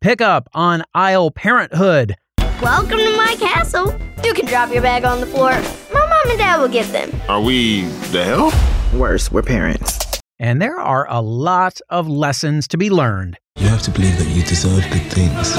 pick 0.00 0.22
up 0.22 0.48
on 0.54 0.82
aisle 0.94 1.30
parenthood. 1.30 2.16
Welcome 2.62 2.98
to 2.98 3.16
my 3.16 3.36
castle. 3.38 3.94
You 4.24 4.32
can 4.34 4.46
drop 4.46 4.72
your 4.72 4.82
bag 4.82 5.04
on 5.04 5.20
the 5.20 5.26
floor. 5.26 5.50
My 5.92 6.06
mom 6.06 6.30
and 6.30 6.38
dad 6.38 6.58
will 6.58 6.68
get 6.68 6.86
them. 6.86 7.10
Are 7.28 7.40
we 7.40 7.82
the 8.10 8.24
hell? 8.24 8.98
Worse, 8.98 9.30
we're 9.30 9.42
parents. 9.42 9.98
And 10.38 10.60
there 10.60 10.80
are 10.80 11.06
a 11.10 11.20
lot 11.20 11.80
of 11.90 12.08
lessons 12.08 12.66
to 12.68 12.78
be 12.78 12.88
learned. 12.88 13.36
You 13.56 13.68
have 13.68 13.82
to 13.82 13.90
believe 13.90 14.16
that 14.18 14.28
you 14.28 14.42
deserve 14.42 14.82
good 14.90 15.12
things. 15.12 15.54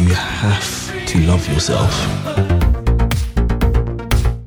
You 0.00 0.14
have 0.14 1.06
to 1.06 1.18
love 1.26 1.46
yourself. 1.48 1.92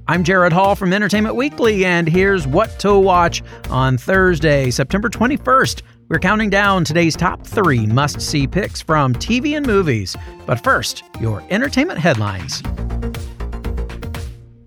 I'm 0.07 0.23
Gerrad 0.23 0.53
Hall 0.53 0.75
from 0.75 0.91
Entertainment 0.91 1.35
Weekly, 1.35 1.85
and 1.85 2.07
here's 2.07 2.47
what 2.47 2.79
to 2.79 2.97
watch 2.97 3.43
on 3.69 3.99
Thursday, 3.99 4.71
September 4.71 5.07
21st. 5.07 5.83
We're 6.09 6.17
counting 6.17 6.49
down 6.49 6.85
today's 6.85 7.15
top 7.15 7.45
three 7.45 7.85
must 7.85 8.19
see 8.19 8.47
picks 8.47 8.81
from 8.81 9.13
TV 9.13 9.55
and 9.55 9.63
movies. 9.63 10.15
But 10.47 10.63
first, 10.63 11.03
your 11.19 11.43
entertainment 11.51 11.99
headlines. 11.99 12.63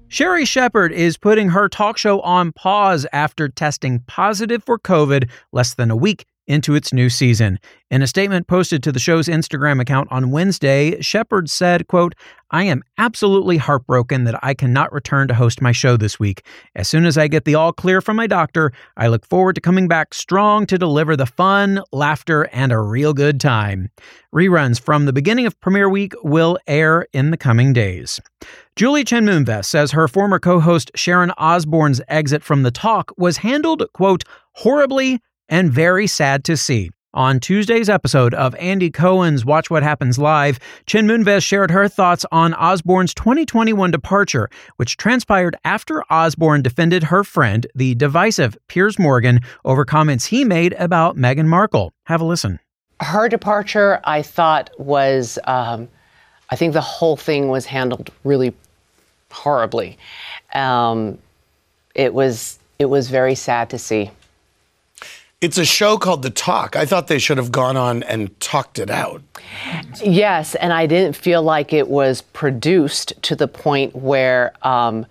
Sherri 0.06 0.44
Shepherd 0.44 0.92
is 0.92 1.16
putting 1.16 1.48
her 1.48 1.68
talk 1.68 1.98
show 1.98 2.20
on 2.20 2.52
pause 2.52 3.06
after 3.12 3.48
testing 3.48 4.04
positive 4.06 4.62
for 4.62 4.78
COVID 4.78 5.28
less 5.50 5.74
than 5.74 5.90
a 5.90 5.96
week 5.96 6.26
into 6.52 6.74
its 6.74 6.92
new 6.92 7.08
season. 7.08 7.58
In 7.90 8.02
a 8.02 8.06
statement 8.06 8.46
posted 8.46 8.82
to 8.82 8.92
the 8.92 8.98
show's 8.98 9.26
Instagram 9.26 9.80
account 9.80 10.08
on 10.10 10.30
Wednesday, 10.30 11.00
Shepherd 11.00 11.48
said, 11.48 11.88
quote, 11.88 12.14
I 12.50 12.64
am 12.64 12.82
absolutely 12.98 13.56
heartbroken 13.56 14.24
that 14.24 14.38
I 14.42 14.52
cannot 14.52 14.92
return 14.92 15.28
to 15.28 15.34
host 15.34 15.62
my 15.62 15.72
show 15.72 15.96
this 15.96 16.20
week. 16.20 16.44
As 16.76 16.86
soon 16.86 17.06
as 17.06 17.16
I 17.16 17.26
get 17.26 17.46
the 17.46 17.54
all 17.54 17.72
clear 17.72 18.02
from 18.02 18.16
my 18.16 18.26
doctor, 18.26 18.72
I 18.98 19.08
look 19.08 19.26
forward 19.26 19.54
to 19.54 19.62
coming 19.62 19.88
back 19.88 20.12
strong 20.12 20.66
to 20.66 20.76
deliver 20.76 21.16
the 21.16 21.24
fun, 21.24 21.82
laughter, 21.90 22.42
and 22.52 22.70
a 22.70 22.78
real 22.78 23.14
good 23.14 23.40
time. 23.40 23.88
Reruns 24.34 24.78
from 24.78 25.06
the 25.06 25.12
beginning 25.14 25.46
of 25.46 25.58
premiere 25.60 25.88
week 25.88 26.12
will 26.22 26.58
air 26.66 27.06
in 27.14 27.30
the 27.30 27.38
coming 27.38 27.72
days. 27.72 28.20
Julie 28.76 29.04
Chen 29.04 29.24
Moonves 29.24 29.64
says 29.64 29.92
her 29.92 30.06
former 30.06 30.38
co-host 30.38 30.90
Sharon 30.94 31.32
Osbourne's 31.38 32.02
exit 32.08 32.42
from 32.42 32.62
the 32.62 32.70
talk 32.70 33.12
was 33.16 33.38
handled, 33.38 33.84
quote, 33.94 34.24
horribly 34.52 35.20
and 35.48 35.72
very 35.72 36.06
sad 36.06 36.44
to 36.44 36.56
see. 36.56 36.90
On 37.14 37.38
Tuesday's 37.40 37.90
episode 37.90 38.32
of 38.32 38.54
Andy 38.54 38.90
Cohen's 38.90 39.44
Watch 39.44 39.68
What 39.68 39.82
Happens 39.82 40.18
Live, 40.18 40.58
Chen 40.86 41.06
Moonves 41.06 41.44
shared 41.44 41.70
her 41.70 41.86
thoughts 41.86 42.24
on 42.32 42.54
Osbourne's 42.54 43.12
2021 43.12 43.90
departure, 43.90 44.48
which 44.76 44.96
transpired 44.96 45.54
after 45.62 46.02
Osbourne 46.08 46.62
defended 46.62 47.02
her 47.02 47.22
friend, 47.22 47.66
the 47.74 47.94
divisive 47.96 48.56
Piers 48.66 48.98
Morgan, 48.98 49.40
over 49.66 49.84
comments 49.84 50.24
he 50.24 50.42
made 50.42 50.72
about 50.78 51.18
Meghan 51.18 51.48
Markle. 51.48 51.92
Have 52.04 52.22
a 52.22 52.24
listen. 52.24 52.58
Her 53.00 53.28
departure, 53.28 54.00
I 54.04 54.22
thought, 54.22 54.70
was, 54.78 55.38
um, 55.44 55.88
I 56.48 56.56
think 56.56 56.72
the 56.72 56.80
whole 56.80 57.18
thing 57.18 57.48
was 57.48 57.66
handled 57.66 58.08
really 58.24 58.54
horribly. 59.30 59.98
Um, 60.54 61.18
it 61.94 62.14
was, 62.14 62.58
it 62.78 62.86
was 62.86 63.10
very 63.10 63.34
sad 63.34 63.68
to 63.68 63.78
see. 63.78 64.10
It's 65.42 65.58
a 65.58 65.64
show 65.64 65.98
called 65.98 66.22
The 66.22 66.30
Talk. 66.30 66.76
I 66.76 66.86
thought 66.86 67.08
they 67.08 67.18
should 67.18 67.36
have 67.36 67.50
gone 67.50 67.76
on 67.76 68.04
and 68.04 68.38
talked 68.38 68.78
it 68.78 68.90
out. 68.90 69.20
Yes, 70.00 70.54
and 70.54 70.72
I 70.72 70.86
didn't 70.86 71.16
feel 71.16 71.42
like 71.42 71.72
it 71.72 71.88
was 71.88 72.22
produced 72.22 73.12
to 73.22 73.34
the 73.34 73.48
point 73.48 73.96
where 73.96 74.52
um, 74.62 75.04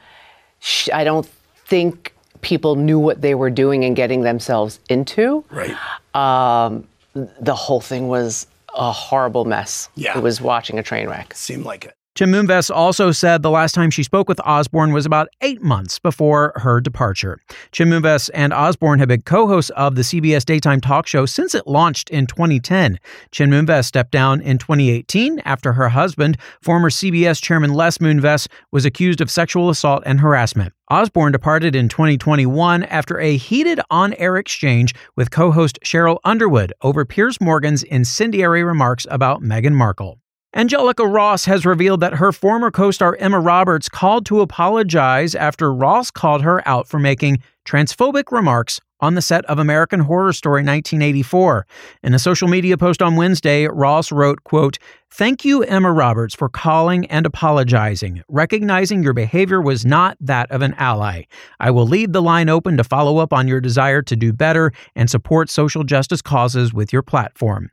sh- 0.62 0.88
I 0.94 1.04
don't 1.04 1.28
think 1.66 2.14
people 2.40 2.78
knew 2.78 2.98
what 2.98 3.22
they 3.22 3.36
were 3.36 3.50
doing 3.50 3.84
and 3.84 3.94
getting 3.94 4.22
themselves 4.22 4.80
into. 4.88 5.44
Right. 5.52 5.76
Um, 6.16 6.88
the 7.14 7.54
whole 7.54 7.82
thing 7.82 8.08
was 8.08 8.48
a 8.74 8.90
horrible 8.90 9.44
mess. 9.44 9.90
Yeah. 9.96 10.18
It 10.18 10.24
was 10.24 10.40
watching 10.40 10.80
a 10.80 10.84
train 10.84 11.10
wreck. 11.10 11.34
Seemed 11.34 11.66
like 11.66 11.84
it. 11.84 11.94
Chen 12.14 12.30
Moonves 12.30 12.70
also 12.70 13.14
said 13.14 13.42
the 13.42 13.50
last 13.50 13.74
time 13.74 13.90
she 13.90 14.04
spoke 14.04 14.28
with 14.28 14.42
Osbourne 14.42 14.92
was 14.92 15.06
about 15.06 15.30
eight 15.40 15.62
months 15.62 15.98
before 15.98 16.52
her 16.58 16.82
departure. 16.82 17.40
Chen 17.72 17.88
Moonves 17.88 18.30
and 18.34 18.52
Osbourne 18.52 19.00
have 19.00 19.08
been 19.08 19.22
co-hosts 19.22 19.72
of 19.72 19.96
the 19.96 20.02
CBS 20.02 20.44
daytime 20.44 20.82
talk 20.82 21.08
show 21.08 21.26
since 21.26 21.56
it 21.56 21.68
launched 21.68 22.10
in 22.10 22.28
2010. 22.28 23.00
Chen 23.32 23.50
Moonves 23.50 23.86
stepped 23.86 24.12
down 24.12 24.42
in 24.42 24.58
2018 24.58 25.40
after 25.46 25.72
her 25.72 25.88
husband, 25.88 26.38
former 26.62 26.90
CBS 26.90 27.42
chairman 27.42 27.74
Les 27.74 27.98
Moonves, 28.00 28.50
was 28.72 28.84
accused 28.84 29.22
of 29.22 29.32
sexual 29.32 29.70
assault 29.70 30.04
and 30.06 30.20
harassment. 30.20 30.74
Osbourne 30.90 31.32
departed 31.32 31.78
in 31.78 31.88
2021 31.88 32.84
after 32.84 33.22
a 33.22 33.38
heated 33.38 33.80
on-air 33.90 34.36
exchange 34.36 34.94
with 35.16 35.32
co-host 35.32 35.80
Cheryl 35.86 36.20
Underwood 36.26 36.74
over 36.82 37.06
Piers 37.06 37.40
Morgan's 37.40 37.84
incendiary 37.84 38.66
remarks 38.66 39.08
about 39.10 39.42
Meghan 39.42 39.74
Markle. 39.74 40.21
Angelica 40.54 41.08
Ross 41.08 41.46
has 41.46 41.66
revealed 41.66 42.02
that 42.02 42.16
her 42.16 42.34
former 42.34 42.72
co 42.72 42.92
star 42.92 43.16
Emma 43.22 43.40
Roberts 43.40 43.88
called 43.88 44.26
to 44.26 44.42
apologize 44.42 45.34
after 45.34 45.74
Ross 45.74 46.12
called 46.12 46.42
her 46.42 46.68
out 46.68 46.90
for 46.90 47.00
making 47.00 47.42
transphobic 47.66 48.34
remarks 48.34 48.82
on 49.00 49.16
the 49.16 49.22
set 49.22 49.46
of 49.46 49.60
American 49.60 50.02
Horror 50.02 50.34
Story 50.34 50.60
1984. 50.60 51.66
In 52.04 52.14
a 52.14 52.20
social 52.20 52.50
media 52.50 52.78
post 52.78 53.02
on 53.02 53.16
Wednesday, 53.16 53.66
Ross 53.68 54.12
wrote, 54.12 54.44
quote, 54.44 54.78
Thank 55.14 55.44
you, 55.44 55.62
Emma 55.64 55.92
Roberts, 55.92 56.34
for 56.34 56.48
calling 56.48 57.06
and 57.08 57.26
apologizing, 57.26 58.24
recognizing 58.30 59.04
your 59.04 59.12
behavior 59.12 59.62
was 59.62 59.86
not 59.86 60.16
that 60.22 60.50
of 60.52 60.62
an 60.62 60.74
ally. 60.76 61.24
I 61.60 61.70
will 61.70 61.86
leave 61.86 62.14
the 62.14 62.22
line 62.22 62.48
open 62.48 62.78
to 62.78 62.86
follow 62.86 63.18
up 63.18 63.34
on 63.34 63.46
your 63.46 63.60
desire 63.60 64.02
to 64.04 64.16
do 64.16 64.32
better 64.32 64.72
and 64.96 65.10
support 65.10 65.50
social 65.50 65.84
justice 65.84 66.22
causes 66.22 66.74
with 66.74 66.94
your 66.94 67.02
platform. 67.02 67.70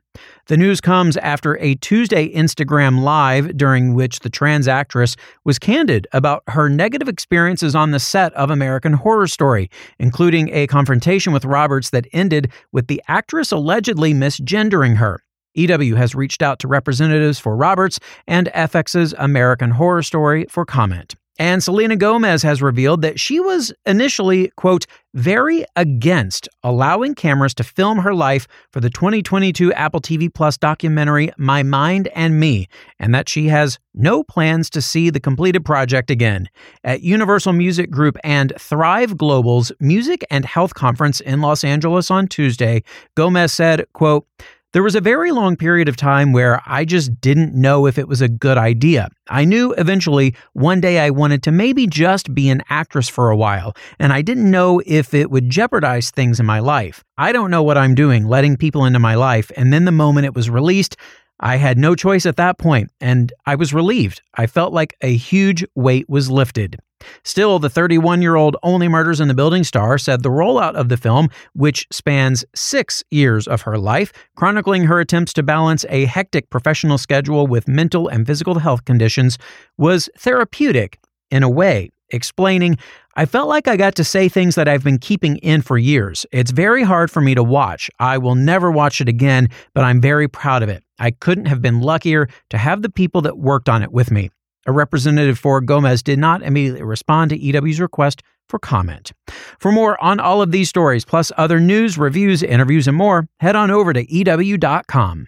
The 0.47 0.57
news 0.57 0.81
comes 0.81 1.15
after 1.15 1.57
a 1.59 1.75
Tuesday 1.75 2.27
Instagram 2.33 3.03
Live 3.03 3.55
during 3.55 3.93
which 3.93 4.19
the 4.19 4.29
trans 4.29 4.67
actress 4.67 5.15
was 5.45 5.57
candid 5.57 6.07
about 6.11 6.43
her 6.47 6.67
negative 6.67 7.07
experiences 7.07 7.73
on 7.73 7.91
the 7.91 8.01
set 8.01 8.33
of 8.33 8.49
American 8.49 8.91
Horror 8.91 9.27
Story, 9.27 9.71
including 9.97 10.53
a 10.53 10.67
confrontation 10.67 11.31
with 11.31 11.45
Roberts 11.45 11.91
that 11.91 12.05
ended 12.11 12.51
with 12.73 12.87
the 12.87 13.01
actress 13.07 13.53
allegedly 13.53 14.13
misgendering 14.13 14.97
her. 14.97 15.21
EW 15.67 15.95
has 15.95 16.15
reached 16.15 16.41
out 16.41 16.59
to 16.59 16.67
representatives 16.67 17.39
for 17.39 17.55
Roberts 17.55 17.99
and 18.27 18.49
FX's 18.55 19.13
American 19.17 19.71
Horror 19.71 20.03
Story 20.03 20.45
for 20.49 20.65
comment. 20.65 21.15
And 21.41 21.63
Selena 21.63 21.95
Gomez 21.95 22.43
has 22.43 22.61
revealed 22.61 23.01
that 23.01 23.17
she 23.17 23.39
was 23.39 23.71
initially, 23.85 24.51
quote, 24.57 24.85
very 25.13 25.63
against 25.77 26.49
allowing 26.63 27.15
cameras 27.15 27.53
to 27.55 27.63
film 27.63 27.99
her 27.99 28.13
life 28.13 28.45
for 28.73 28.81
the 28.81 28.89
2022 28.89 29.71
Apple 29.71 30.01
TV 30.01 30.31
Plus 30.31 30.57
documentary 30.57 31.31
My 31.37 31.63
Mind 31.63 32.09
and 32.09 32.41
Me, 32.41 32.67
and 32.99 33.15
that 33.15 33.29
she 33.29 33.47
has 33.47 33.79
no 33.93 34.21
plans 34.21 34.69
to 34.71 34.81
see 34.81 35.09
the 35.09 35.21
completed 35.21 35.63
project 35.63 36.11
again. 36.11 36.49
At 36.83 37.03
Universal 37.03 37.53
Music 37.53 37.89
Group 37.89 38.17
and 38.21 38.51
Thrive 38.59 39.17
Global's 39.17 39.71
Music 39.79 40.25
and 40.29 40.43
Health 40.43 40.73
Conference 40.73 41.21
in 41.21 41.39
Los 41.39 41.63
Angeles 41.63 42.11
on 42.11 42.27
Tuesday, 42.27 42.83
Gomez 43.15 43.53
said, 43.53 43.85
quote, 43.93 44.27
there 44.71 44.83
was 44.83 44.93
a 44.93 45.01
very 45.01 45.31
long 45.31 45.55
period 45.55 45.89
of 45.89 45.97
time 45.97 46.31
where 46.31 46.61
I 46.65 46.85
just 46.85 47.19
didn't 47.21 47.55
know 47.55 47.87
if 47.87 47.97
it 47.97 48.07
was 48.07 48.21
a 48.21 48.29
good 48.29 48.57
idea. 48.57 49.09
I 49.27 49.43
knew 49.43 49.73
eventually 49.73 50.35
one 50.53 50.79
day 50.79 50.99
I 50.99 51.09
wanted 51.09 51.41
to 51.43 51.51
maybe 51.51 51.87
just 51.87 52.35
be 52.35 52.49
an 52.49 52.61
actress 52.69 53.09
for 53.09 53.31
a 53.31 53.35
while, 53.35 53.75
and 53.97 54.13
I 54.13 54.21
didn't 54.21 54.49
know 54.49 54.79
if 54.85 55.15
it 55.15 55.31
would 55.31 55.49
jeopardize 55.49 56.11
things 56.11 56.39
in 56.39 56.45
my 56.45 56.59
life. 56.59 57.03
I 57.17 57.31
don't 57.31 57.49
know 57.49 57.63
what 57.63 57.79
I'm 57.79 57.95
doing, 57.95 58.27
letting 58.27 58.57
people 58.57 58.85
into 58.85 58.99
my 58.99 59.15
life, 59.15 59.51
and 59.57 59.73
then 59.73 59.85
the 59.85 59.91
moment 59.91 60.27
it 60.27 60.35
was 60.35 60.51
released, 60.51 60.97
I 61.39 61.55
had 61.55 61.79
no 61.79 61.95
choice 61.95 62.27
at 62.27 62.37
that 62.37 62.59
point, 62.59 62.91
and 63.01 63.33
I 63.47 63.55
was 63.55 63.73
relieved. 63.73 64.21
I 64.35 64.45
felt 64.45 64.71
like 64.71 64.95
a 65.01 65.15
huge 65.15 65.65
weight 65.73 66.07
was 66.07 66.29
lifted. 66.29 66.77
Still, 67.23 67.59
the 67.59 67.69
31 67.69 68.21
year 68.21 68.35
old 68.35 68.55
Only 68.63 68.87
Murders 68.87 69.19
in 69.19 69.27
the 69.27 69.33
Building 69.33 69.63
star 69.63 69.97
said 69.97 70.23
the 70.23 70.29
rollout 70.29 70.75
of 70.75 70.89
the 70.89 70.97
film, 70.97 71.29
which 71.53 71.87
spans 71.91 72.45
six 72.55 73.03
years 73.11 73.47
of 73.47 73.61
her 73.61 73.77
life, 73.77 74.11
chronicling 74.35 74.83
her 74.83 74.99
attempts 74.99 75.33
to 75.33 75.43
balance 75.43 75.85
a 75.89 76.05
hectic 76.05 76.49
professional 76.49 76.97
schedule 76.97 77.47
with 77.47 77.67
mental 77.67 78.07
and 78.07 78.25
physical 78.25 78.59
health 78.59 78.85
conditions, 78.85 79.37
was 79.77 80.09
therapeutic 80.17 80.99
in 81.31 81.43
a 81.43 81.49
way, 81.49 81.89
explaining, 82.09 82.77
I 83.15 83.25
felt 83.25 83.49
like 83.49 83.67
I 83.67 83.75
got 83.75 83.95
to 83.95 84.03
say 84.03 84.29
things 84.29 84.55
that 84.55 84.67
I've 84.67 84.83
been 84.83 84.97
keeping 84.97 85.37
in 85.37 85.61
for 85.61 85.77
years. 85.77 86.25
It's 86.31 86.51
very 86.51 86.83
hard 86.83 87.11
for 87.11 87.21
me 87.21 87.35
to 87.35 87.43
watch. 87.43 87.89
I 87.99 88.17
will 88.17 88.35
never 88.35 88.71
watch 88.71 89.01
it 89.01 89.09
again, 89.09 89.49
but 89.73 89.83
I'm 89.83 90.01
very 90.01 90.27
proud 90.27 90.63
of 90.63 90.69
it. 90.69 90.83
I 90.99 91.11
couldn't 91.11 91.45
have 91.45 91.61
been 91.61 91.81
luckier 91.81 92.29
to 92.49 92.57
have 92.57 92.81
the 92.81 92.89
people 92.89 93.21
that 93.21 93.37
worked 93.37 93.69
on 93.69 93.83
it 93.83 93.91
with 93.91 94.11
me. 94.11 94.29
A 94.69 94.71
representative 94.71 95.39
for 95.39 95.61
Gomez 95.61 96.03
did 96.03 96.19
not 96.19 96.43
immediately 96.43 96.83
respond 96.83 97.31
to 97.31 97.39
EW's 97.39 97.81
request 97.81 98.21
for 98.47 98.59
comment. 98.59 99.11
For 99.57 99.71
more 99.71 99.99
on 99.99 100.19
all 100.19 100.43
of 100.43 100.51
these 100.51 100.69
stories, 100.69 101.03
plus 101.03 101.31
other 101.37 101.59
news, 101.59 101.97
reviews, 101.97 102.43
interviews, 102.43 102.87
and 102.87 102.95
more, 102.95 103.27
head 103.39 103.55
on 103.55 103.71
over 103.71 103.93
to 103.93 104.05
EW.com. 104.13 105.27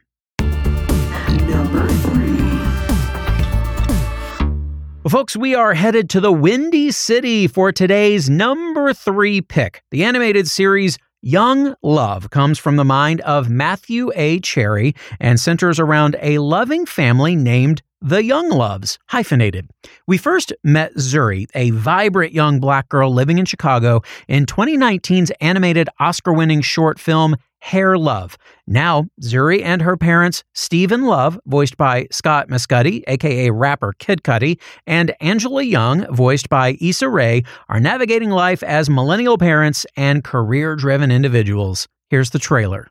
Well, 5.03 5.09
folks, 5.09 5.35
we 5.35 5.55
are 5.55 5.73
headed 5.73 6.07
to 6.11 6.19
the 6.19 6.31
Windy 6.31 6.91
City 6.91 7.47
for 7.47 7.71
today's 7.71 8.29
number 8.29 8.93
three 8.93 9.41
pick 9.41 9.81
the 9.89 10.03
animated 10.03 10.47
series 10.47 10.99
Young 11.23 11.73
Love 11.81 12.29
comes 12.29 12.59
from 12.59 12.75
the 12.75 12.85
mind 12.85 13.21
of 13.21 13.49
Matthew 13.49 14.11
A. 14.15 14.39
Cherry 14.39 14.93
and 15.19 15.39
centers 15.39 15.79
around 15.79 16.15
a 16.21 16.37
loving 16.37 16.85
family 16.85 17.35
named 17.35 17.81
the 18.01 18.23
Young 18.23 18.49
Loves, 18.49 18.97
hyphenated. 19.07 19.69
We 20.07 20.17
first 20.17 20.51
met 20.63 20.95
Zuri, 20.95 21.47
a 21.53 21.69
vibrant 21.71 22.33
young 22.33 22.59
black 22.59 22.89
girl 22.89 23.13
living 23.13 23.37
in 23.37 23.45
Chicago, 23.45 24.01
in 24.27 24.45
2019's 24.45 25.31
animated 25.39 25.87
Oscar 25.99 26.33
winning 26.33 26.61
short 26.61 26.99
film 26.99 27.35
Hair 27.59 27.99
Love. 27.99 28.37
Now, 28.65 29.05
Zuri 29.21 29.63
and 29.63 29.83
her 29.83 29.95
parents, 29.95 30.43
Stephen 30.55 31.03
Love, 31.05 31.39
voiced 31.45 31.77
by 31.77 32.07
Scott 32.11 32.49
Mescudi, 32.49 33.03
aka 33.05 33.51
rapper 33.51 33.93
Kid 33.99 34.23
Cudi, 34.23 34.59
and 34.87 35.13
Angela 35.21 35.61
Young, 35.61 36.11
voiced 36.13 36.49
by 36.49 36.77
Issa 36.81 37.07
Rae, 37.07 37.43
are 37.69 37.79
navigating 37.79 38.31
life 38.31 38.63
as 38.63 38.89
millennial 38.89 39.37
parents 39.37 39.85
and 39.95 40.23
career 40.23 40.75
driven 40.75 41.11
individuals. 41.11 41.87
Here's 42.09 42.31
the 42.31 42.39
trailer. 42.39 42.87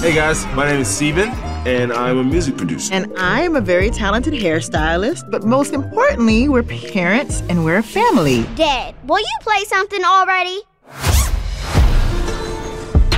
Hey 0.00 0.14
guys, 0.14 0.46
my 0.46 0.66
name 0.66 0.80
is 0.80 0.88
Steven, 0.88 1.30
and 1.64 1.92
I'm 1.92 2.18
a 2.18 2.24
music 2.24 2.56
producer. 2.56 2.92
And 2.92 3.12
I'm 3.16 3.54
a 3.56 3.60
very 3.60 3.90
talented 3.90 4.34
hairstylist, 4.34 5.30
but 5.30 5.44
most 5.44 5.72
importantly, 5.72 6.48
we're 6.48 6.62
parents 6.62 7.42
and 7.48 7.64
we're 7.64 7.78
a 7.78 7.82
family. 7.82 8.44
Dad, 8.56 8.94
will 9.06 9.20
you 9.20 9.36
play 9.40 9.64
something 9.64 10.04
already? 10.04 10.60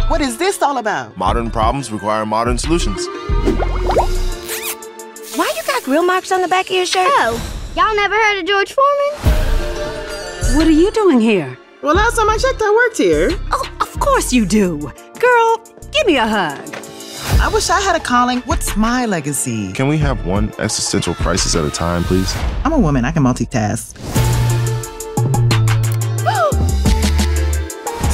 What 0.09 0.21
is 0.21 0.37
this 0.37 0.61
all 0.61 0.77
about? 0.79 1.17
Modern 1.17 1.51
problems 1.51 1.91
require 1.91 2.27
modern 2.27 2.59
solutions. 2.59 3.07
Why 5.37 5.51
you 5.57 5.63
got 5.67 5.83
grill 5.83 6.05
marks 6.05 6.31
on 6.31 6.43
the 6.43 6.49
back 6.49 6.67
of 6.67 6.73
your 6.73 6.87
shirt? 6.87 7.09
Oh, 7.09 7.41
y'all 7.75 7.97
never 7.97 8.15
heard 8.15 8.41
of 8.41 8.47
George 8.47 8.73
Foreman? 8.73 10.59
What 10.59 10.67
are 10.67 10.71
you 10.71 10.91
doing 10.93 11.21
here? 11.21 11.59
Well, 11.83 11.95
last 11.95 12.17
time 12.17 12.29
I 12.29 12.37
checked, 12.37 12.61
I 12.63 12.71
worked 12.71 12.99
here. 12.99 13.31
Oh, 13.51 13.69
of 13.81 13.99
course 13.99 14.33
you 14.33 14.45
do. 14.47 14.79
Girl, 15.19 15.59
give 15.91 16.07
me 16.07 16.19
a 16.19 16.27
hug. 16.27 16.94
I 17.45 17.49
wish 17.49 17.69
I 17.69 17.79
had 17.79 17.95
a 17.95 18.01
calling. 18.01 18.39
What's 18.47 18.75
my 18.75 19.05
legacy? 19.05 19.71
Can 19.75 19.87
we 19.87 19.99
have 19.99 20.25
one 20.25 20.51
existential 20.59 21.15
crisis 21.15 21.55
at 21.55 21.63
a 21.63 21.71
time, 21.71 22.03
please? 22.03 22.35
I'm 22.65 22.73
a 22.73 22.79
woman, 22.79 23.05
I 23.05 23.13
can 23.13 23.23
multitask. 23.23 23.93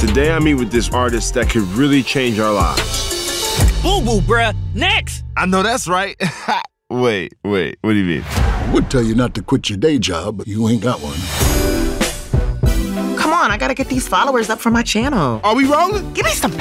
Today 0.05 0.33
I 0.33 0.39
meet 0.39 0.55
with 0.55 0.69
this 0.69 0.89
artist 0.89 1.33
that 1.35 1.49
could 1.49 1.61
really 1.61 2.03
change 2.03 2.39
our 2.39 2.51
lives. 2.51 3.81
Boo 3.81 4.01
boo, 4.01 4.19
bruh. 4.19 4.53
Next. 4.75 5.23
I 5.37 5.45
know 5.45 5.63
that's 5.63 5.87
right. 5.87 6.21
wait, 6.89 7.33
wait, 7.45 7.77
what 7.79 7.93
do 7.93 7.99
you 7.99 8.15
mean? 8.17 8.25
I 8.27 8.71
would 8.73 8.91
tell 8.91 9.01
you 9.01 9.15
not 9.15 9.33
to 9.35 9.41
quit 9.41 9.69
your 9.69 9.77
day 9.77 9.97
job, 9.97 10.39
but 10.39 10.47
you 10.47 10.67
ain't 10.67 10.83
got 10.83 10.99
one. 11.01 11.15
Come 13.17 13.31
on, 13.31 13.49
I 13.49 13.55
gotta 13.57 13.75
get 13.75 13.87
these 13.87 14.09
followers 14.09 14.49
up 14.49 14.59
for 14.59 14.71
my 14.71 14.83
channel. 14.83 15.39
Are 15.45 15.55
we 15.55 15.63
rolling? 15.63 16.11
Give 16.11 16.25
me 16.25 16.31
some 16.31 16.51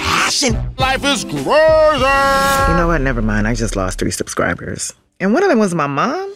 passion. 0.41 0.75
Life 0.79 1.05
is 1.05 1.25
crazy. 1.25 1.39
You 1.39 2.77
know 2.77 2.87
what? 2.87 3.01
Never 3.01 3.23
mind. 3.23 3.47
I 3.47 3.55
just 3.55 3.77
lost 3.77 3.99
three 3.99 4.11
subscribers. 4.11 4.93
And 5.19 5.33
one 5.33 5.43
of 5.43 5.49
them 5.49 5.59
was 5.59 5.75
my 5.75 5.87
mom. 5.87 6.35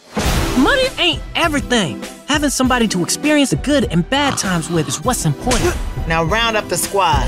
Money 0.59 0.87
ain't 0.99 1.21
everything. 1.35 2.01
Having 2.27 2.51
somebody 2.51 2.87
to 2.89 3.03
experience 3.03 3.49
the 3.49 3.57
good 3.57 3.85
and 3.91 4.07
bad 4.09 4.37
times 4.37 4.69
with 4.69 4.87
is 4.87 5.03
what's 5.03 5.25
important. 5.25 5.75
Now 6.07 6.23
round 6.23 6.55
up 6.55 6.69
the 6.69 6.77
squad. 6.77 7.25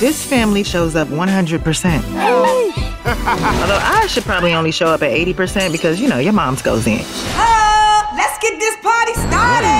This 0.00 0.24
family 0.24 0.64
shows 0.64 0.96
up 0.96 1.08
100%. 1.08 1.96
Although 3.04 3.78
I 3.82 4.06
should 4.08 4.22
probably 4.22 4.54
only 4.54 4.70
show 4.72 4.86
up 4.86 5.02
at 5.02 5.10
80% 5.10 5.70
because, 5.70 6.00
you 6.00 6.08
know, 6.08 6.16
your 6.16 6.32
mom's 6.32 6.62
goes 6.62 6.86
in. 6.86 7.00
Uh, 7.02 8.06
let's 8.16 8.38
get 8.38 8.58
this 8.58 8.76
party 8.76 9.12
started. 9.12 9.77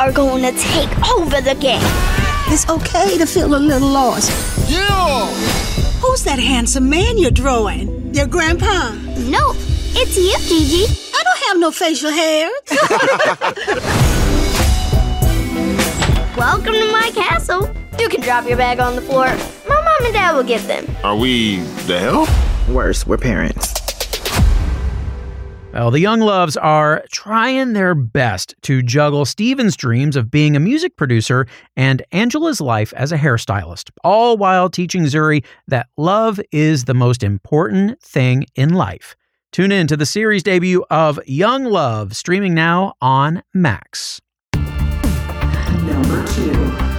Are 0.00 0.10
going 0.12 0.42
to 0.42 0.52
take 0.58 0.88
over 1.10 1.42
the 1.42 1.54
game. 1.60 1.82
It's 2.46 2.66
okay 2.70 3.18
to 3.18 3.26
feel 3.26 3.54
a 3.54 3.58
little 3.60 3.90
lost. 3.90 4.30
Yeah! 4.70 5.26
Who's 6.00 6.24
that 6.24 6.38
handsome 6.38 6.88
man 6.88 7.18
you're 7.18 7.30
drawing? 7.30 8.14
Your 8.14 8.26
grandpa? 8.26 8.94
Nope, 9.28 9.56
it's 9.92 10.16
you, 10.16 10.34
Gigi. 10.48 10.86
I 11.14 11.22
don't 11.22 11.38
have 11.48 11.58
no 11.58 11.70
facial 11.70 12.10
hair. 12.10 12.48
Welcome 16.38 16.72
to 16.72 16.90
my 16.90 17.10
castle. 17.14 17.68
You 17.98 18.08
can 18.08 18.22
drop 18.22 18.48
your 18.48 18.56
bag 18.56 18.80
on 18.80 18.96
the 18.96 19.02
floor. 19.02 19.26
My 19.68 19.74
mom 19.74 20.04
and 20.04 20.14
dad 20.14 20.34
will 20.34 20.44
get 20.44 20.62
them. 20.62 20.86
Are 21.04 21.14
we 21.14 21.56
the 21.86 21.98
hell? 21.98 22.26
Worse, 22.74 23.06
we're 23.06 23.18
parents. 23.18 23.79
Well, 25.72 25.92
the 25.92 26.00
Young 26.00 26.18
Loves 26.18 26.56
are 26.56 27.04
trying 27.12 27.74
their 27.74 27.94
best 27.94 28.56
to 28.62 28.82
juggle 28.82 29.24
Steven's 29.24 29.76
dreams 29.76 30.16
of 30.16 30.28
being 30.28 30.56
a 30.56 30.60
music 30.60 30.96
producer 30.96 31.46
and 31.76 32.02
Angela's 32.10 32.60
life 32.60 32.92
as 32.94 33.12
a 33.12 33.16
hairstylist, 33.16 33.90
all 34.02 34.36
while 34.36 34.68
teaching 34.68 35.04
Zuri 35.04 35.44
that 35.68 35.86
love 35.96 36.40
is 36.50 36.86
the 36.86 36.94
most 36.94 37.22
important 37.22 38.02
thing 38.02 38.46
in 38.56 38.74
life. 38.74 39.14
Tune 39.52 39.70
in 39.70 39.86
to 39.86 39.96
the 39.96 40.06
series 40.06 40.42
debut 40.42 40.84
of 40.90 41.20
Young 41.24 41.64
Love, 41.64 42.16
streaming 42.16 42.52
now 42.52 42.94
on 43.00 43.40
Max. 43.54 44.20
Number 45.84 46.26
two. 46.26 46.90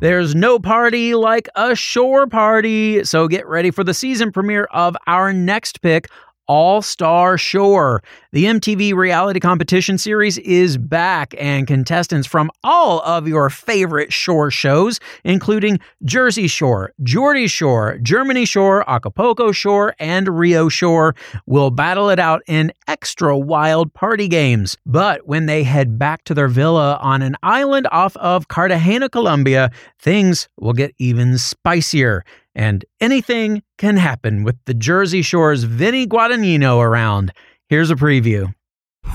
There's 0.00 0.34
no 0.34 0.58
party 0.58 1.14
like 1.14 1.48
a 1.56 1.74
shore 1.74 2.26
party, 2.26 3.04
so 3.04 3.28
get 3.28 3.46
ready 3.46 3.70
for 3.70 3.84
the 3.84 3.92
season 3.92 4.32
premiere 4.32 4.64
of 4.72 4.96
our 5.06 5.30
next 5.30 5.82
pick, 5.82 6.08
All 6.50 6.82
Star 6.82 7.38
Shore. 7.38 8.02
The 8.32 8.46
MTV 8.46 8.92
reality 8.92 9.38
competition 9.38 9.98
series 9.98 10.36
is 10.38 10.76
back, 10.76 11.32
and 11.38 11.64
contestants 11.64 12.26
from 12.26 12.50
all 12.64 13.02
of 13.02 13.28
your 13.28 13.50
favorite 13.50 14.12
shore 14.12 14.50
shows, 14.50 14.98
including 15.22 15.78
Jersey 16.02 16.48
Shore, 16.48 16.92
Geordie 17.04 17.46
Shore, 17.46 17.98
Germany 18.02 18.44
Shore, 18.44 18.82
Acapulco 18.90 19.52
Shore, 19.52 19.94
and 20.00 20.26
Rio 20.26 20.68
Shore, 20.68 21.14
will 21.46 21.70
battle 21.70 22.10
it 22.10 22.18
out 22.18 22.42
in 22.48 22.72
extra 22.88 23.38
wild 23.38 23.94
party 23.94 24.26
games. 24.26 24.76
But 24.84 25.28
when 25.28 25.46
they 25.46 25.62
head 25.62 26.00
back 26.00 26.24
to 26.24 26.34
their 26.34 26.48
villa 26.48 26.98
on 27.00 27.22
an 27.22 27.36
island 27.44 27.86
off 27.92 28.16
of 28.16 28.48
Cartagena, 28.48 29.08
Colombia, 29.08 29.70
things 30.00 30.48
will 30.58 30.72
get 30.72 30.96
even 30.98 31.38
spicier. 31.38 32.24
And 32.54 32.84
anything 33.00 33.62
can 33.78 33.96
happen 33.96 34.42
with 34.42 34.56
the 34.66 34.74
Jersey 34.74 35.22
Shore's 35.22 35.64
Vinny 35.64 36.06
Guadagnino 36.06 36.80
around. 36.80 37.32
Here's 37.68 37.90
a 37.90 37.94
preview. 37.94 38.52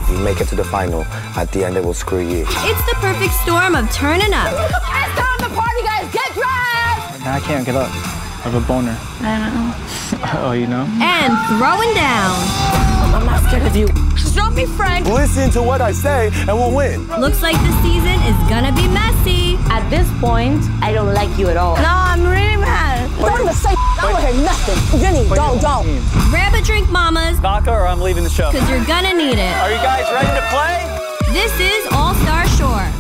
You 0.10 0.18
make 0.20 0.40
it 0.42 0.48
to 0.50 0.56
the 0.56 0.64
final. 0.64 1.04
At 1.36 1.52
the 1.52 1.66
end, 1.66 1.78
it 1.78 1.84
will 1.84 1.94
screw 1.94 2.22
you. 2.22 2.46
It's 2.48 2.86
the 2.86 2.96
perfect 3.00 3.34
storm 3.34 3.76
of 3.76 3.92
turning 3.92 4.34
up. 4.34 4.52
It's 4.52 5.20
time 5.20 5.40
to 5.40 5.56
party, 5.56 5.82
guys. 5.84 6.12
Get 6.14 6.34
dressed. 6.34 7.26
I 7.28 7.42
can't 7.44 7.66
get 7.66 7.76
up. 7.76 7.90
I 7.92 8.50
have 8.50 8.64
a 8.64 8.68
boner. 8.68 8.98
I 9.22 9.40
don't 9.42 10.26
oh, 10.46 10.52
you 10.52 10.68
know? 10.68 10.86
And 11.02 11.34
throwing 11.58 11.94
down. 11.96 12.36
I'm 13.16 13.26
not 13.26 13.42
scared 13.48 13.66
of 13.66 13.76
you. 13.76 13.88
Just 14.16 14.36
don't 14.36 14.56
be 14.56 14.66
frank. 14.66 15.08
Listen 15.08 15.50
to 15.52 15.64
what 15.64 15.82
I 15.82 15.92
say 15.92 16.30
and 16.34 16.50
we'll 16.50 16.76
win. 16.76 17.08
Looks 17.20 17.42
like 17.42 17.56
this 17.62 17.76
season 17.82 18.20
is 18.28 18.36
gonna 18.50 18.72
be 18.76 18.88
messy. 18.90 19.56
At 19.72 19.90
this 19.90 20.08
point, 20.20 20.62
I 20.82 20.92
don't 20.94 21.14
like 21.14 21.36
you 21.40 21.48
at 21.48 21.58
all. 21.58 21.76
No, 21.78 21.88
I'm 21.88 22.24
really 22.24 22.55
mad. 23.26 23.38
Don't 23.38 23.42
even 23.42 23.54
say 23.54 23.74
I 23.76 24.12
don't 24.12 24.22
hear 24.22 24.34
nothing. 24.44 24.78
Vinny, 25.00 25.28
don't, 25.36 25.60
don't. 25.62 25.86
Grab 26.30 26.54
a 26.54 26.62
drink, 26.62 26.90
mamas. 26.90 27.40
Vodka 27.40 27.72
or 27.72 27.88
I'm 27.88 28.02
leaving 28.02 28.24
the 28.24 28.30
show. 28.30 28.52
Cause 28.52 28.70
you're 28.70 28.84
gonna 28.86 29.14
need 29.14 29.38
it. 29.40 29.56
Are 29.58 29.70
you 29.72 29.78
guys 29.78 30.10
ready 30.12 30.28
to 30.40 30.46
play? 30.50 30.84
This 31.34 31.58
is 31.60 31.88
All 31.92 32.14
Star 32.16 32.48
Shore. 32.50 32.92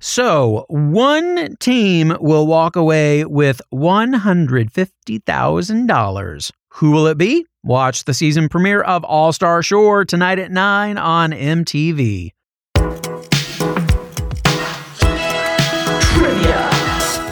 So, 0.00 0.64
one 0.68 1.56
team 1.56 2.16
will 2.20 2.46
walk 2.46 2.76
away 2.76 3.24
with 3.24 3.60
$150,000. 3.74 6.50
Who 6.74 6.90
will 6.92 7.06
it 7.08 7.18
be? 7.18 7.44
Watch 7.64 8.04
the 8.04 8.14
season 8.14 8.48
premiere 8.48 8.82
of 8.82 9.02
All 9.02 9.32
Star 9.32 9.60
Shore 9.62 10.04
tonight 10.04 10.38
at 10.38 10.52
9 10.52 10.96
on 10.96 11.32
MTV. 11.32 12.30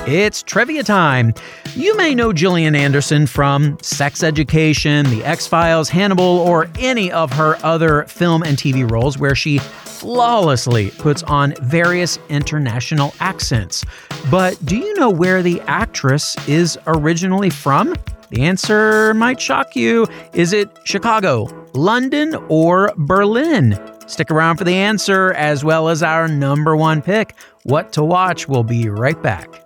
It's 0.07 0.41
trivia 0.41 0.85
time. 0.85 1.35
You 1.75 1.97
may 1.97 2.15
know 2.15 2.33
Gillian 2.33 2.77
Anderson 2.77 3.27
from 3.27 3.77
Sex 3.83 4.23
Education, 4.23 5.05
The 5.11 5.25
X 5.25 5.49
Files, 5.49 5.89
Hannibal, 5.89 6.23
or 6.23 6.69
any 6.79 7.11
of 7.11 7.33
her 7.33 7.59
other 7.65 8.05
film 8.05 8.45
and 8.45 8.57
TV 8.57 8.89
roles 8.89 9.19
where 9.19 9.35
she 9.35 9.59
flawlessly 9.59 10.91
puts 10.91 11.25
on 11.25 11.55
various 11.61 12.21
international 12.29 13.15
accents. 13.19 13.85
But 14.31 14.65
do 14.65 14.77
you 14.77 14.95
know 14.95 15.11
where 15.11 15.43
the 15.43 15.61
actress 15.63 16.37
is 16.47 16.79
originally 16.87 17.51
from? 17.51 17.97
The 18.31 18.43
answer 18.43 19.13
might 19.15 19.41
shock 19.41 19.75
you. 19.75 20.07
Is 20.35 20.53
it 20.53 20.71
Chicago, 20.85 21.49
London, 21.75 22.37
or 22.49 22.93
Berlin? 22.97 23.77
Stick 24.07 24.31
around 24.31 24.59
for 24.59 24.65
the 24.65 24.75
answer 24.75 25.33
as 25.33 25.65
well 25.65 25.89
as 25.89 26.05
our 26.05 26.29
number 26.29 26.77
one 26.77 27.03
pick. 27.03 27.35
What 27.65 27.93
to 27.95 28.05
watch? 28.05 28.47
We'll 28.47 28.63
be 28.63 28.89
right 28.89 29.21
back. 29.21 29.66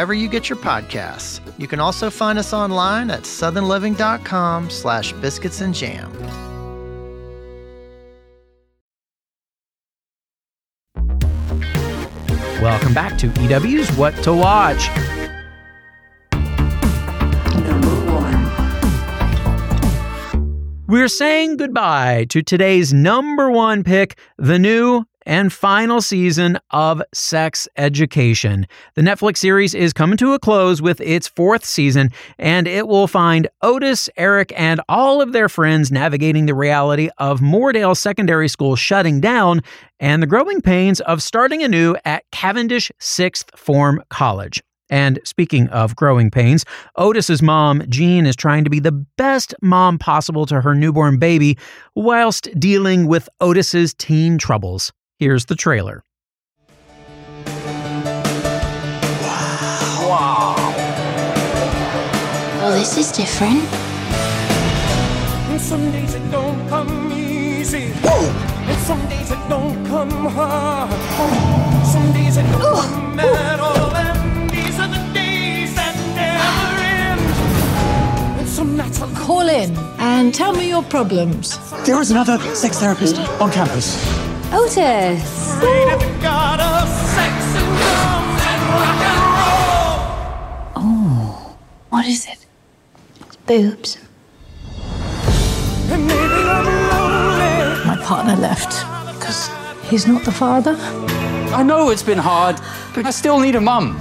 you 0.00 0.28
get 0.28 0.48
your 0.48 0.58
podcasts. 0.58 1.40
You 1.58 1.68
can 1.68 1.78
also 1.78 2.08
find 2.08 2.38
us 2.38 2.54
online 2.54 3.10
at 3.10 3.24
southernliving.com 3.24 4.70
slash 4.70 5.12
biscuits 5.12 5.60
and 5.60 5.74
jam. 5.74 6.10
Welcome 12.62 12.94
back 12.94 13.18
to 13.18 13.28
EW's 13.42 13.90
What 13.96 14.14
to 14.22 14.32
Watch. 14.32 14.88
We're 20.86 21.08
saying 21.08 21.58
goodbye 21.58 22.26
to 22.30 22.42
today's 22.42 22.92
number 22.92 23.50
one 23.50 23.84
pick, 23.84 24.18
the 24.38 24.58
new 24.58 25.04
and 25.26 25.52
final 25.52 26.00
season 26.00 26.58
of 26.70 27.02
Sex 27.12 27.68
Education. 27.76 28.66
The 28.94 29.02
Netflix 29.02 29.38
series 29.38 29.74
is 29.74 29.92
coming 29.92 30.16
to 30.18 30.34
a 30.34 30.38
close 30.38 30.80
with 30.80 31.00
its 31.00 31.28
fourth 31.28 31.64
season, 31.64 32.10
and 32.38 32.66
it 32.66 32.88
will 32.88 33.06
find 33.06 33.48
Otis, 33.62 34.08
Eric, 34.16 34.52
and 34.56 34.80
all 34.88 35.20
of 35.20 35.32
their 35.32 35.48
friends 35.48 35.92
navigating 35.92 36.46
the 36.46 36.54
reality 36.54 37.10
of 37.18 37.40
Moordale 37.40 37.96
Secondary 37.96 38.48
School 38.48 38.76
shutting 38.76 39.20
down 39.20 39.62
and 39.98 40.22
the 40.22 40.26
growing 40.26 40.60
pains 40.60 41.00
of 41.00 41.22
starting 41.22 41.62
anew 41.62 41.96
at 42.04 42.24
Cavendish 42.30 42.90
Sixth 42.98 43.50
Form 43.56 44.02
College. 44.08 44.62
And 44.90 45.20
speaking 45.24 45.68
of 45.68 45.94
growing 45.94 46.30
pains, 46.30 46.64
Otis's 46.98 47.40
mom, 47.40 47.84
Jean, 47.88 48.26
is 48.26 48.34
trying 48.34 48.64
to 48.64 48.70
be 48.70 48.80
the 48.80 48.90
best 48.90 49.54
mom 49.62 49.98
possible 49.98 50.46
to 50.46 50.60
her 50.60 50.74
newborn 50.74 51.18
baby 51.18 51.56
whilst 51.94 52.48
dealing 52.58 53.06
with 53.06 53.28
Otis's 53.40 53.94
teen 53.94 54.36
troubles. 54.36 54.92
Here's 55.20 55.44
the 55.44 55.54
trailer. 55.54 56.02
Well, 62.56 62.72
this 62.72 62.96
is 62.96 63.12
different. 63.12 63.60
And 65.50 65.60
some 65.60 65.92
days 65.92 66.14
it 66.14 66.30
don't 66.30 66.66
come 66.70 67.12
easy. 67.12 67.92
And 67.92 68.78
some 68.78 69.06
days 69.10 69.30
it 69.30 69.38
don't 69.50 69.84
come 69.88 70.10
hard. 70.10 70.90
Some 71.86 72.12
days 72.14 72.38
it 72.38 72.50
don't 72.52 72.88
come 72.88 73.20
at 73.20 73.60
all. 73.60 73.94
And 73.94 74.48
these 74.48 74.80
are 74.80 74.88
the 74.88 75.12
days 75.12 75.74
that 75.74 75.94
never 76.16 76.80
end. 76.80 78.40
And 78.40 78.48
some 78.48 78.74
nights 78.74 79.02
are 79.02 79.14
Call 79.14 79.50
in 79.50 79.76
and 79.98 80.34
tell 80.34 80.54
me 80.54 80.70
your 80.70 80.82
problems. 80.82 81.58
There 81.84 82.00
is 82.00 82.10
another 82.10 82.38
sex 82.54 82.78
therapist 82.78 83.18
on 83.38 83.52
campus. 83.52 84.19
Otis. 84.70 85.56
afraid 85.56 85.92
of 85.92 85.98
the 85.98 86.22
god 86.22 86.60
of 86.60 86.88
sex 86.88 87.34
and 87.58 87.66
drums 87.80 88.40
and 88.50 88.62
rock 88.78 89.00
and 89.10 89.20
roll. 89.40 90.76
Oh, 90.76 91.56
what 91.88 92.06
is 92.06 92.28
it? 92.28 92.46
Boobs. 93.46 93.98
And 95.90 96.06
maybe 96.06 96.20
I'm 96.22 96.66
lonely. 96.88 97.84
My 97.84 97.98
partner 98.00 98.36
left 98.36 98.86
because 99.12 99.50
he's 99.90 100.06
not 100.06 100.24
the 100.24 100.30
father. 100.30 100.76
I 101.52 101.64
know 101.64 101.90
it's 101.90 102.04
been 102.04 102.18
hard, 102.18 102.54
but 102.94 103.06
I 103.06 103.10
still 103.10 103.40
need 103.40 103.56
a 103.56 103.60
mum. 103.60 103.98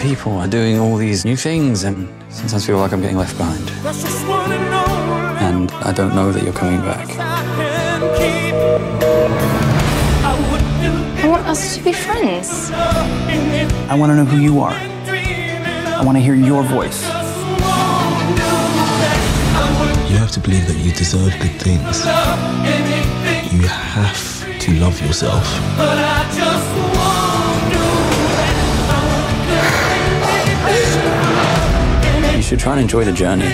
People 0.00 0.32
are 0.32 0.48
doing 0.48 0.80
all 0.80 0.96
these 0.96 1.24
new 1.24 1.36
things, 1.36 1.84
and 1.84 2.08
sometimes 2.28 2.66
feel 2.66 2.78
like 2.78 2.92
I'm 2.92 3.00
getting 3.00 3.16
left 3.16 3.38
behind. 3.38 3.68
That's 3.84 4.02
just 4.02 4.26
one 4.26 4.50
and 4.50 4.74
only 4.74 5.38
And 5.38 5.70
I 5.86 5.92
don't 5.92 6.16
know 6.16 6.32
that 6.32 6.42
you're 6.42 6.52
coming 6.52 6.80
back. 6.80 7.67
Us 11.48 11.76
to 11.76 11.82
be 11.82 11.92
friends. 11.92 12.70
I 12.72 13.96
want 13.98 14.10
to 14.10 14.16
know 14.16 14.26
who 14.26 14.36
you 14.36 14.60
are. 14.60 14.74
I 14.74 16.02
want 16.04 16.18
to 16.18 16.20
hear 16.20 16.34
your 16.34 16.62
voice. 16.62 17.02
You 20.10 20.18
have 20.18 20.30
to 20.32 20.40
believe 20.40 20.66
that 20.66 20.76
you 20.76 20.92
deserve 20.92 21.32
good 21.40 21.58
things. 21.58 22.04
You 23.50 23.66
have 23.66 24.44
to 24.60 24.72
love 24.74 25.00
yourself. 25.00 25.42
But 25.78 25.96
I 25.98 26.30
just 26.36 26.68
won't 26.94 27.72
do 27.72 27.78
You 32.36 32.42
should 32.42 32.60
try 32.60 32.72
and 32.72 32.82
enjoy 32.82 33.04
the 33.04 33.12
journey. 33.12 33.48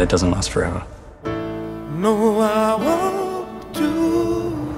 It 0.00 0.08
doesn't 0.08 0.30
last 0.30 0.50
forever. 0.50 0.82
No, 1.24 2.40
I 2.40 2.74
won't 2.74 3.74
do. 3.74 4.74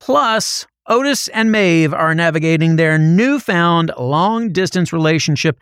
Plus, 0.00 0.66
Otis 0.86 1.28
and 1.28 1.50
Maeve 1.50 1.94
are 1.94 2.14
navigating 2.14 2.76
their 2.76 2.98
newfound 2.98 3.90
long 3.98 4.52
distance 4.52 4.92
relationship 4.92 5.58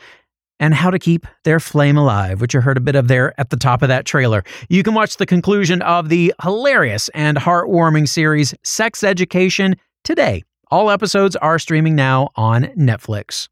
and 0.59 0.75
how 0.75 0.91
to 0.91 0.99
keep 0.99 1.29
their 1.45 1.61
flame 1.61 1.97
alive, 1.97 2.41
which 2.41 2.55
you 2.55 2.61
heard 2.61 2.77
a 2.77 2.81
bit 2.81 2.97
of 2.97 3.07
there 3.07 3.39
at 3.41 3.51
the 3.51 3.57
top 3.57 3.83
of 3.83 3.89
that 3.89 4.05
trailer. 4.05 4.43
You 4.69 4.83
can 4.83 4.95
watch 4.95 5.19
the 5.19 5.27
conclusion 5.27 5.81
of 5.83 6.09
the 6.09 6.35
hilarious 6.43 7.09
and 7.11 7.37
heartwarming 7.39 8.09
series 8.09 8.53
Sex 8.65 9.05
Education 9.05 9.77
today. 10.03 10.43
All 10.73 10.91
episodes 10.91 11.37
are 11.37 11.61
streaming 11.61 11.95
now 11.95 12.31
on 12.35 12.65
Netflix. 12.77 13.49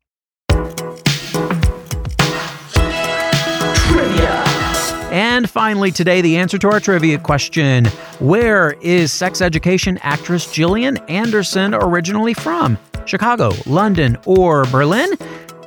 And 5.11 5.49
finally, 5.49 5.91
today, 5.91 6.21
the 6.21 6.37
answer 6.37 6.59
to 6.59 6.69
our 6.69 6.81
trivia 6.81 7.19
question 7.19 7.87
Where 8.19 8.73
is 8.81 9.13
sex 9.13 9.41
education 9.41 9.99
actress 10.03 10.51
Gillian 10.53 10.99
Anderson 11.09 11.75
originally 11.75 12.35
from? 12.35 12.77
Chicago, 13.07 13.53
London, 13.67 14.19
or 14.27 14.65
Berlin? 14.67 15.11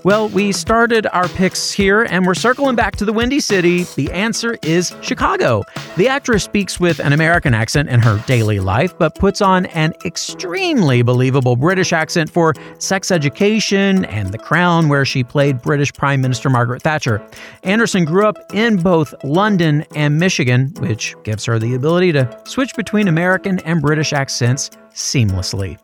Well, 0.03 0.29
we 0.29 0.51
started 0.51 1.05
our 1.13 1.27
picks 1.27 1.71
here 1.71 2.07
and 2.09 2.25
we're 2.25 2.33
circling 2.33 2.75
back 2.75 2.95
to 2.95 3.05
the 3.05 3.13
Windy 3.13 3.39
City. 3.39 3.83
The 3.83 4.11
answer 4.11 4.57
is 4.63 4.95
Chicago. 5.01 5.63
The 5.95 6.07
actress 6.07 6.43
speaks 6.43 6.79
with 6.79 6.99
an 6.99 7.13
American 7.13 7.53
accent 7.53 7.87
in 7.87 7.99
her 7.99 8.17
daily 8.25 8.59
life, 8.59 8.97
but 8.97 9.13
puts 9.13 9.41
on 9.41 9.67
an 9.67 9.93
extremely 10.03 11.03
believable 11.03 11.55
British 11.55 11.93
accent 11.93 12.31
for 12.31 12.55
sex 12.79 13.11
education 13.11 14.05
and 14.05 14.33
The 14.33 14.39
Crown, 14.39 14.89
where 14.89 15.05
she 15.05 15.23
played 15.23 15.61
British 15.61 15.93
Prime 15.93 16.19
Minister 16.19 16.49
Margaret 16.49 16.81
Thatcher. 16.81 17.23
Anderson 17.61 18.03
grew 18.03 18.25
up 18.25 18.39
in 18.55 18.77
both 18.77 19.13
London 19.23 19.85
and 19.95 20.17
Michigan, 20.17 20.73
which 20.79 21.15
gives 21.23 21.45
her 21.45 21.59
the 21.59 21.75
ability 21.75 22.11
to 22.13 22.41
switch 22.45 22.73
between 22.75 23.07
American 23.07 23.59
and 23.59 23.83
British 23.83 24.13
accents 24.13 24.71
seamlessly. 24.95 25.77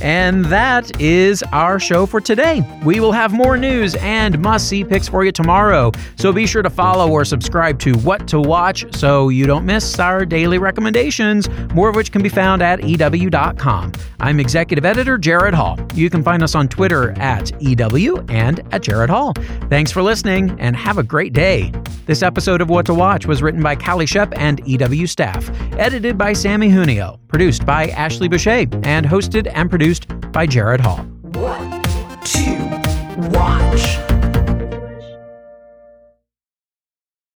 And 0.00 0.44
that 0.46 1.00
is 1.00 1.42
our 1.52 1.78
show 1.78 2.06
for 2.06 2.20
today. 2.20 2.62
We 2.84 3.00
will 3.00 3.12
have 3.12 3.32
more 3.32 3.56
news 3.56 3.94
and 3.96 4.38
must 4.38 4.68
see 4.68 4.84
picks 4.84 5.08
for 5.08 5.24
you 5.24 5.32
tomorrow. 5.32 5.92
So 6.16 6.32
be 6.32 6.46
sure 6.46 6.62
to 6.62 6.70
follow 6.70 7.10
or 7.10 7.24
subscribe 7.24 7.78
to 7.80 7.94
What 7.98 8.26
to 8.28 8.40
Watch 8.40 8.84
so 8.94 9.28
you 9.28 9.46
don't 9.46 9.66
miss 9.66 9.98
our 9.98 10.24
daily 10.24 10.58
recommendations, 10.58 11.48
more 11.74 11.88
of 11.88 11.96
which 11.96 12.12
can 12.12 12.22
be 12.22 12.28
found 12.28 12.62
at 12.62 12.82
EW.com. 12.82 13.92
I'm 14.20 14.40
executive 14.40 14.84
editor 14.84 15.18
Gerrad 15.18 15.54
Hall. 15.54 15.78
You 15.94 16.10
can 16.10 16.22
find 16.22 16.42
us 16.42 16.54
on 16.54 16.68
Twitter 16.68 17.12
at 17.18 17.50
EW 17.62 18.24
and 18.28 18.60
at 18.72 18.82
Gerrad 18.82 19.08
Hall. 19.08 19.32
Thanks 19.68 19.90
for 19.90 20.02
listening 20.02 20.56
and 20.60 20.76
have 20.76 20.98
a 20.98 21.02
great 21.02 21.32
day. 21.32 21.72
This 22.06 22.22
episode 22.22 22.60
of 22.60 22.68
What 22.68 22.86
to 22.86 22.94
Watch 22.94 23.26
was 23.26 23.42
written 23.42 23.62
by 23.62 23.76
Calie 23.76 24.06
Schepp 24.06 24.32
and 24.36 24.60
EW 24.66 25.06
staff, 25.06 25.48
edited 25.78 26.18
by 26.18 26.32
Samee 26.32 26.70
Junio, 26.70 27.18
produced 27.28 27.64
by 27.64 27.88
Ashley 27.88 28.28
Boucher, 28.28 28.66
and 28.82 29.06
hosted 29.06 29.50
and 29.54 29.70
produced 29.90 30.32
by 30.32 30.46
Gerrad 30.46 30.80
Hall. 30.80 30.98
What 31.22 31.84
to 32.24 33.30
watch? 33.36 34.09